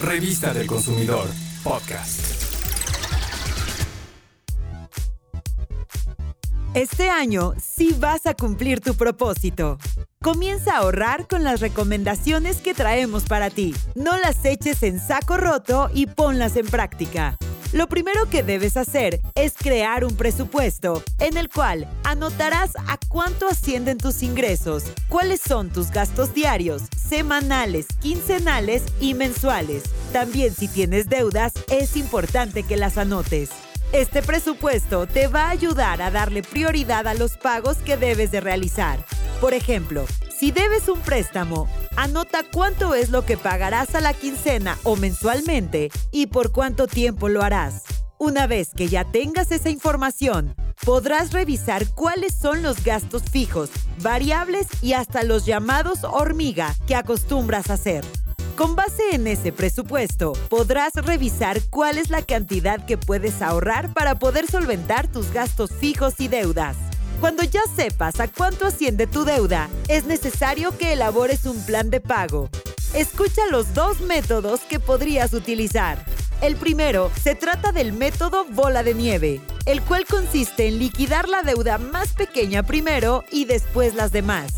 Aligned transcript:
Revista 0.00 0.54
del 0.54 0.66
Consumidor, 0.66 1.28
podcast. 1.62 2.20
Este 6.72 7.10
año 7.10 7.52
sí 7.62 7.94
vas 7.98 8.24
a 8.24 8.32
cumplir 8.32 8.80
tu 8.80 8.94
propósito. 8.94 9.78
Comienza 10.22 10.74
a 10.74 10.78
ahorrar 10.78 11.28
con 11.28 11.44
las 11.44 11.60
recomendaciones 11.60 12.62
que 12.62 12.72
traemos 12.72 13.24
para 13.24 13.50
ti. 13.50 13.74
No 13.94 14.16
las 14.16 14.42
eches 14.46 14.82
en 14.84 15.00
saco 15.00 15.36
roto 15.36 15.90
y 15.92 16.06
ponlas 16.06 16.56
en 16.56 16.66
práctica. 16.66 17.36
Lo 17.72 17.88
primero 17.88 18.28
que 18.28 18.42
debes 18.42 18.76
hacer 18.76 19.20
es 19.36 19.54
crear 19.56 20.04
un 20.04 20.16
presupuesto 20.16 21.04
en 21.20 21.36
el 21.36 21.48
cual 21.48 21.86
anotarás 22.02 22.72
a 22.88 22.98
cuánto 23.08 23.46
ascienden 23.46 23.96
tus 23.96 24.24
ingresos, 24.24 24.82
cuáles 25.08 25.40
son 25.40 25.70
tus 25.70 25.92
gastos 25.92 26.34
diarios, 26.34 26.82
semanales, 26.96 27.86
quincenales 28.00 28.82
y 29.00 29.14
mensuales. 29.14 29.84
También 30.12 30.52
si 30.52 30.66
tienes 30.66 31.08
deudas, 31.08 31.52
es 31.70 31.96
importante 31.96 32.64
que 32.64 32.76
las 32.76 32.98
anotes. 32.98 33.50
Este 33.92 34.20
presupuesto 34.20 35.06
te 35.06 35.28
va 35.28 35.44
a 35.44 35.50
ayudar 35.50 36.02
a 36.02 36.10
darle 36.10 36.42
prioridad 36.42 37.06
a 37.06 37.14
los 37.14 37.36
pagos 37.36 37.76
que 37.76 37.96
debes 37.96 38.32
de 38.32 38.40
realizar. 38.40 38.98
Por 39.40 39.54
ejemplo, 39.54 40.06
si 40.36 40.50
debes 40.50 40.88
un 40.88 40.98
préstamo, 41.00 41.68
anota 41.96 42.44
cuánto 42.52 42.94
es 42.94 43.10
lo 43.10 43.24
que 43.24 43.36
pagarás 43.36 43.94
a 43.94 44.00
la 44.00 44.14
quincena 44.14 44.78
o 44.82 44.96
mensualmente 44.96 45.90
y 46.10 46.26
por 46.26 46.52
cuánto 46.52 46.86
tiempo 46.86 47.28
lo 47.28 47.42
harás. 47.42 47.84
Una 48.18 48.46
vez 48.46 48.70
que 48.76 48.88
ya 48.88 49.04
tengas 49.04 49.50
esa 49.50 49.70
información, 49.70 50.54
podrás 50.84 51.32
revisar 51.32 51.86
cuáles 51.94 52.34
son 52.34 52.62
los 52.62 52.84
gastos 52.84 53.22
fijos, 53.22 53.70
variables 54.02 54.66
y 54.82 54.92
hasta 54.92 55.22
los 55.22 55.46
llamados 55.46 56.04
hormiga 56.04 56.74
que 56.86 56.94
acostumbras 56.94 57.70
hacer. 57.70 58.04
Con 58.56 58.76
base 58.76 59.02
en 59.12 59.26
ese 59.26 59.52
presupuesto, 59.52 60.34
podrás 60.50 60.92
revisar 60.96 61.62
cuál 61.70 61.96
es 61.96 62.10
la 62.10 62.20
cantidad 62.20 62.84
que 62.84 62.98
puedes 62.98 63.40
ahorrar 63.40 63.94
para 63.94 64.18
poder 64.18 64.46
solventar 64.46 65.08
tus 65.08 65.32
gastos 65.32 65.70
fijos 65.70 66.20
y 66.20 66.28
deudas. 66.28 66.76
Cuando 67.20 67.42
ya 67.42 67.60
sepas 67.76 68.18
a 68.18 68.28
cuánto 68.28 68.66
asciende 68.66 69.06
tu 69.06 69.24
deuda, 69.24 69.68
es 69.88 70.06
necesario 70.06 70.76
que 70.78 70.94
elabores 70.94 71.44
un 71.44 71.62
plan 71.66 71.90
de 71.90 72.00
pago. 72.00 72.48
Escucha 72.94 73.42
los 73.50 73.74
dos 73.74 74.00
métodos 74.00 74.60
que 74.60 74.80
podrías 74.80 75.34
utilizar. 75.34 76.02
El 76.40 76.56
primero 76.56 77.10
se 77.22 77.34
trata 77.34 77.72
del 77.72 77.92
método 77.92 78.46
bola 78.46 78.82
de 78.82 78.94
nieve, 78.94 79.42
el 79.66 79.82
cual 79.82 80.06
consiste 80.06 80.66
en 80.66 80.78
liquidar 80.78 81.28
la 81.28 81.42
deuda 81.42 81.76
más 81.76 82.14
pequeña 82.14 82.62
primero 82.62 83.22
y 83.30 83.44
después 83.44 83.94
las 83.94 84.12
demás. 84.12 84.52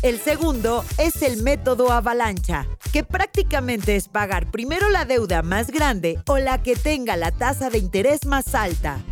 El 0.00 0.18
segundo 0.18 0.86
es 0.96 1.20
el 1.20 1.42
método 1.42 1.92
avalancha, 1.92 2.66
que 2.94 3.04
prácticamente 3.04 3.94
es 3.94 4.08
pagar 4.08 4.50
primero 4.50 4.88
la 4.88 5.04
deuda 5.04 5.42
más 5.42 5.70
grande 5.70 6.18
o 6.26 6.38
la 6.38 6.62
que 6.62 6.76
tenga 6.76 7.18
la 7.18 7.30
tasa 7.30 7.68
de 7.68 7.76
interés 7.76 8.24
más 8.24 8.54
alta. 8.54 9.04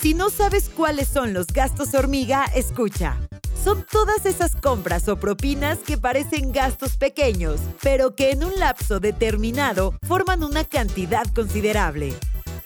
Si 0.00 0.14
no 0.14 0.30
sabes 0.30 0.70
cuáles 0.70 1.08
son 1.08 1.34
los 1.34 1.48
gastos 1.48 1.92
hormiga, 1.92 2.46
escucha. 2.54 3.18
Son 3.62 3.84
todas 3.84 4.24
esas 4.24 4.56
compras 4.56 5.06
o 5.08 5.16
propinas 5.16 5.80
que 5.80 5.98
parecen 5.98 6.52
gastos 6.52 6.96
pequeños, 6.96 7.60
pero 7.82 8.14
que 8.14 8.30
en 8.30 8.42
un 8.42 8.58
lapso 8.58 8.98
determinado 8.98 9.94
forman 10.08 10.42
una 10.42 10.64
cantidad 10.64 11.26
considerable. 11.34 12.14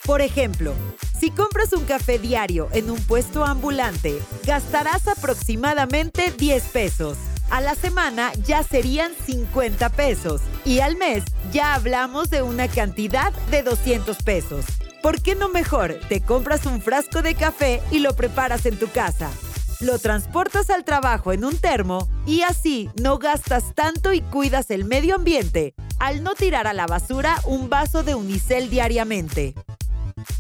Por 0.05 0.21
ejemplo, 0.21 0.75
si 1.19 1.33
compras 1.33 1.73
un 1.73 1.85
café 1.87 2.21
diario 2.21 2.69
en 2.73 2.89
un 2.89 3.01
puesto 3.01 3.45
ambulante, 3.45 4.17
gastarás 4.47 5.09
aproximadamente 5.09 6.33
10 6.39 6.63
pesos. 6.67 7.19
A 7.51 7.61
la 7.61 7.75
semana 7.75 8.33
ya 8.45 8.63
serían 8.63 9.13
50 9.27 9.89
pesos 9.91 10.41
y 10.65 10.81
al 10.81 10.97
mes 10.97 11.25
ya 11.53 11.75
hablamos 11.75 12.31
de 12.31 12.43
una 12.43 12.69
cantidad 12.69 13.33
de 13.51 13.63
200 13.63 14.17
pesos. 14.23 14.65
¿Por 15.03 15.21
qué 15.21 15.35
no 15.35 15.49
mejor 15.49 15.99
te 16.09 16.21
compras 16.21 16.67
un 16.67 16.81
frasco 16.81 17.23
de 17.23 17.35
café 17.35 17.83
y 17.91 17.99
lo 17.99 18.17
preparas 18.17 18.67
en 18.67 18.79
tu 18.79 18.89
casa? 18.89 19.31
Lo 19.81 19.99
transportas 19.99 20.71
al 20.71 20.85
trabajo 20.85 21.33
en 21.33 21.45
un 21.45 21.59
termo 21.59 22.09
y 22.27 22.43
así 22.43 22.91
no 23.01 23.19
gastas 23.19 23.75
tanto 23.75 24.13
y 24.13 24.23
cuidas 24.23 24.71
el 24.71 24.85
medio 24.85 25.15
ambiente 25.15 25.75
al 25.99 26.23
no 26.23 26.35
tirar 26.35 26.67
a 26.67 26.73
la 26.73 26.87
basura 26.87 27.41
un 27.47 27.69
vaso 27.69 28.03
de 28.03 28.15
unicel 28.15 28.71
diariamente. 28.71 29.55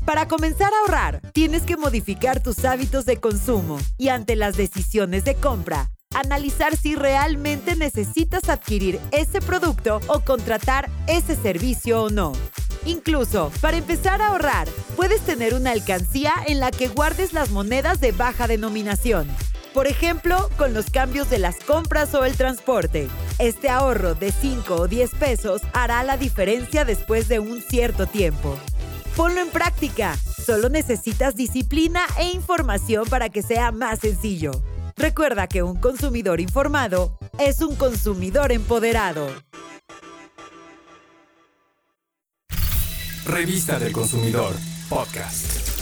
Para 0.04 0.28
comenzar 0.28 0.72
a 0.72 0.80
ahorrar, 0.80 1.20
tienes 1.32 1.62
que 1.62 1.76
modificar 1.76 2.42
tus 2.42 2.64
hábitos 2.64 3.06
de 3.06 3.18
consumo 3.18 3.78
y 3.96 4.08
ante 4.08 4.36
las 4.36 4.56
decisiones 4.56 5.24
de 5.24 5.34
compra, 5.34 5.90
analizar 6.14 6.76
si 6.76 6.94
realmente 6.94 7.76
necesitas 7.76 8.48
adquirir 8.48 9.00
ese 9.10 9.40
producto 9.40 10.00
o 10.06 10.20
contratar 10.20 10.90
ese 11.06 11.36
servicio 11.36 12.04
o 12.04 12.10
no. 12.10 12.32
Incluso, 12.86 13.50
para 13.60 13.78
empezar 13.78 14.20
a 14.20 14.28
ahorrar, 14.28 14.68
puedes 14.96 15.20
tener 15.22 15.54
una 15.54 15.70
alcancía 15.70 16.32
en 16.46 16.60
la 16.60 16.70
que 16.70 16.88
guardes 16.88 17.32
las 17.32 17.50
monedas 17.50 18.00
de 18.00 18.12
baja 18.12 18.46
denominación. 18.46 19.28
Por 19.72 19.86
ejemplo, 19.86 20.50
con 20.56 20.72
los 20.72 20.90
cambios 20.90 21.30
de 21.30 21.38
las 21.38 21.56
compras 21.56 22.14
o 22.14 22.24
el 22.24 22.36
transporte. 22.36 23.08
Este 23.38 23.68
ahorro 23.68 24.14
de 24.14 24.30
5 24.30 24.74
o 24.74 24.86
10 24.86 25.10
pesos 25.12 25.62
hará 25.72 26.04
la 26.04 26.16
diferencia 26.16 26.84
después 26.84 27.26
de 27.26 27.40
un 27.40 27.60
cierto 27.60 28.06
tiempo. 28.06 28.56
Ponlo 29.16 29.40
en 29.40 29.48
práctica. 29.48 30.16
Solo 30.44 30.68
necesitas 30.68 31.34
disciplina 31.34 32.02
e 32.18 32.30
información 32.30 33.06
para 33.08 33.30
que 33.30 33.42
sea 33.42 33.72
más 33.72 34.00
sencillo. 34.00 34.62
Recuerda 34.96 35.48
que 35.48 35.62
un 35.62 35.76
consumidor 35.76 36.40
informado 36.40 37.18
es 37.38 37.60
un 37.60 37.74
consumidor 37.76 38.52
empoderado. 38.52 39.28
Revista 43.26 43.78
del 43.78 43.92
Consumidor, 43.92 44.54
podcast. 44.88 45.73